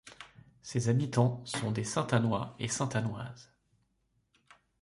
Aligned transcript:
Ses 0.63 0.89
habitants 0.89 1.45
sont 1.45 1.69
des 1.71 1.83
Saintannois 1.83 2.55
et 2.57 2.67
Saintannoises. 2.67 3.53